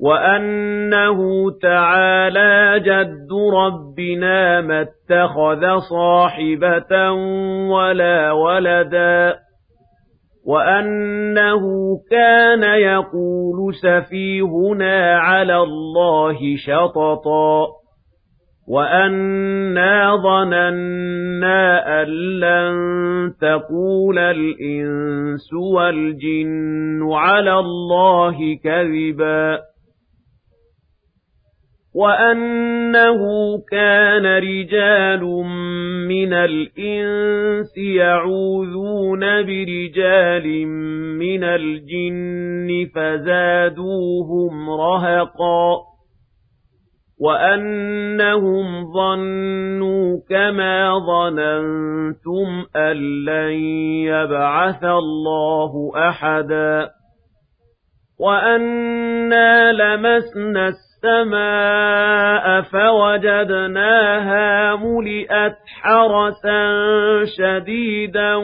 [0.00, 7.10] وأنه تعالى جد ربنا ما اتخذ صاحبة
[7.70, 9.34] ولا ولدا
[10.46, 11.62] وأنه
[12.10, 17.78] كان يقول سفيهنا على الله شططا
[18.68, 22.08] وَأَنَّا ظَنَنَّا أَن
[22.40, 22.74] لَّن
[23.40, 29.58] تَقُولَ الْإِنسُ وَالْجِنُّ عَلَى اللَّهِ كَذِبًا
[31.98, 33.20] وَأَنَّهُ
[33.70, 35.22] كَانَ رِجَالٌ
[36.08, 40.66] مِّنَ الْإِنسِ يَعُوذُونَ بِرِجَالٍ
[41.18, 45.88] مِّنَ الْجِنِّ فَزَادُوهُمْ رَهَقًا
[47.20, 53.52] وَأَنَّهُمْ ظَنُّوا كَمَا ظَنَنتُمْ أَن لَّن
[54.06, 56.97] يَبْعَثَ اللَّهُ أَحَدًا
[58.20, 66.62] وَأَنَّا لَمَسْنَا السَّمَاءَ فَوَجَدْنَاهَا مُلِئَتْ حَرَسًا
[67.38, 68.34] شَدِيدًا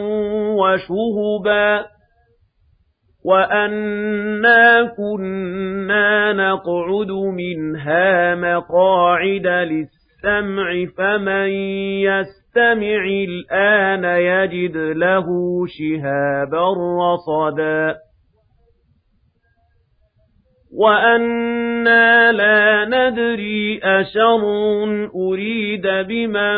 [0.61, 1.85] وَشُهُبًا
[3.25, 11.49] وَأَنَّا كُنَّا نَقْعُدُ مِنْهَا مَقَاعِدَ لِلسَّمْعِ فَمَن
[12.07, 15.25] يَسْتَمِعِ الْآنَ يَجِدْ لَهُ
[15.67, 17.95] شِهَابًا رَّصَدًا
[20.77, 24.41] وَأَنَّا لَا نَدْرِي أَشَرٌّ
[25.15, 26.57] أُرِيدَ بِمَن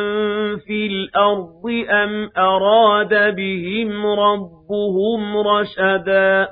[0.57, 6.47] فِي الْأَرْضِ أَمْ أَرَادَ بِهِمْ رَبُّهُمْ رَشَدًا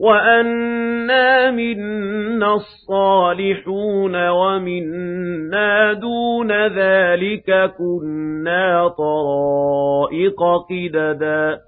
[0.00, 10.40] وَأَنَّا مِنَّا الصَّالِحُونَ وَمِنَّا دُونَ ذَلِكَ كُنَّا طَرَائِقَ
[10.70, 11.58] قِدَدًا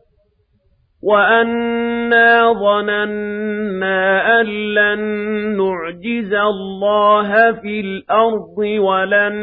[1.02, 5.00] وَأَنَّا ظَنَنَّا أَن لَّن
[5.56, 9.34] نُّعْجِزَ اللَّهَ فِي الْأَرْضِ وَلَن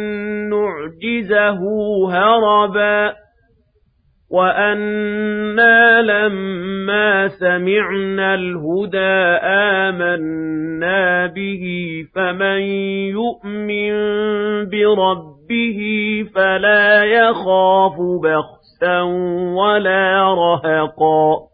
[0.49, 1.59] نُّعْجِزَهُ
[2.11, 3.13] هَرَبًا
[4.31, 9.39] وَأَنَّا لَمَّا سَمِعْنَا الْهُدَىٰ
[9.87, 11.63] آمَنَّا بِهِ
[12.15, 12.59] فَمَن
[13.15, 13.93] يُؤْمِن
[14.69, 15.79] بِرَبِّهِ
[16.35, 19.01] فَلَا يَخَافُ بَخْسًا
[19.55, 21.44] وَلَا رَهَقًا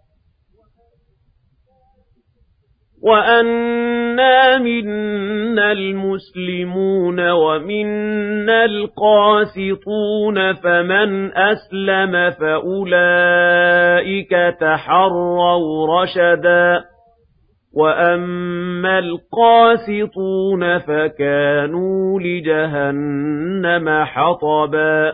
[3.01, 16.83] وَأَنَّا مِنَّا الْمُسْلِمُونَ وَمِنَّا الْقَاسِطُونَ فَمَنْ أَسْلَمَ فَأُولَٰئِكَ تَحَرَّوْا رَشَدًا
[17.73, 25.13] وَأَمَّا الْقَاسِطُونَ فَكَانُوا لِجَهَنَّمَ حَطَبًا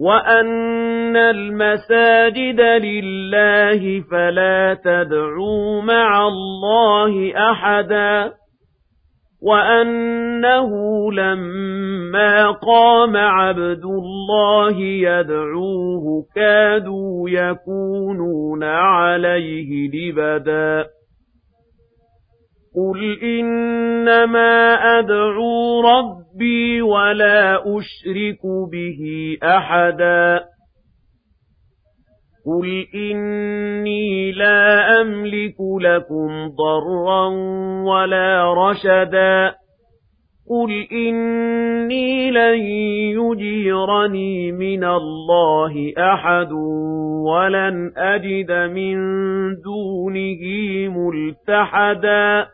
[0.00, 8.32] وَأَنَّ الْمَسَاجِدَ لِلَّهِ فَلَا تَدْعُوا مَعَ اللَّهِ أَحَدًا
[9.42, 10.70] وَأَنَّهُ
[11.12, 20.86] لَمَّا قَامَ عَبْدُ اللَّهِ يَدْعُوهُ كَادُوا يَكُونُونَ عَلَيْهِ لِبَدًا
[22.76, 28.42] قُلْ إِنَّمَا أَدْعُو رَبِّي وَلَا أُشْرِكُ
[28.72, 29.00] بِهِ
[29.42, 30.44] أَحَدًا
[32.46, 37.26] قُلْ إِنِّي لَا أَمْلِكُ لَكُمْ ضَرًّا
[37.84, 39.54] وَلَا رَشَدًا
[40.50, 42.58] قُلْ إِنِّي لَن
[43.18, 46.52] يُجِيرَنِي مِنَ اللَّهِ أَحَدٌ
[47.26, 48.96] وَلَنْ أَجِدَ مِن
[49.62, 50.42] دُونِهِ
[50.88, 52.46] مُلْتَحَدًا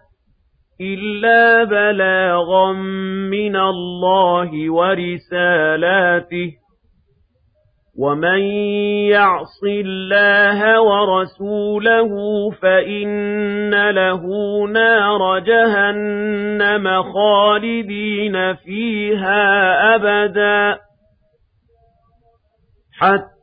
[0.81, 2.73] إِلَّا بَلَاغًا
[3.31, 6.50] مِّنَ اللَّهِ وَرِسَالَاتِهِ
[7.99, 8.40] وَمَن
[9.08, 12.11] يَعْصِ اللَّهَ وَرَسُولَهُ
[12.62, 14.23] فَإِنَّ لَهُ
[14.69, 19.44] نَارَ جَهَنَّمَ خَالِدِينَ فِيهَا
[19.94, 20.79] أَبَدًا
[23.00, 23.35] حَتَّىٰ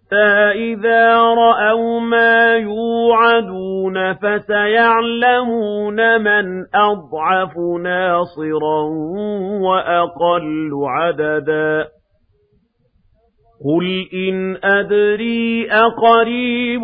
[0.55, 8.81] إِذَا رَأَوْا مَا يُوعَدُونَ فَسَيَعْلَمُونَ مَنْ أَضْعَفُ نَاصِرًا
[9.61, 11.87] وَأَقَلُّ عَدَدًا
[13.65, 16.83] قُلْ إِنْ أَدْرِي أَقَرِيبٌ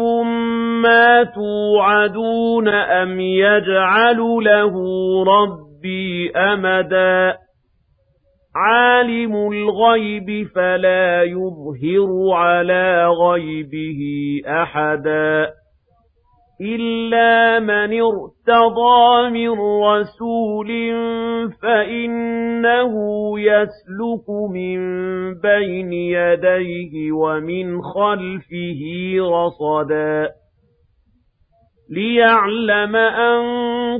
[0.83, 4.73] مَّا تُوعَدُونَ أَمْ يَجْعَلُ لَهُ
[5.23, 7.37] رَبِّي أَمَدًا
[8.59, 14.01] عَالِمُ الْغَيْبِ فَلَا يُظْهِرُ عَلَىٰ غَيْبِهِ
[14.47, 15.47] أَحَدًا
[16.61, 19.49] إِلَّا مَنِ ارْتَضَىٰ مِن
[19.83, 20.67] رَّسُولٍ
[21.61, 22.93] فَإِنَّهُ
[23.39, 24.79] يَسْلُكُ مِن
[25.33, 28.81] بَيْنِ يَدَيْهِ وَمِنْ خَلْفِهِ
[29.19, 30.29] رَصَدًا
[31.91, 33.41] لِّيَعْلَمَ أَن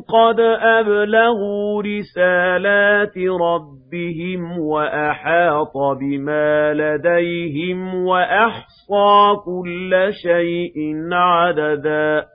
[0.02, 10.76] قَدْ أَبْلَغُوا رِسَالَاتِ رَبِّهِمْ وَأَحَاطَ بِمَا لَدَيْهِمْ وَأَحْصَىٰ كُلَّ شَيْءٍ
[11.12, 12.26] عَدَدًا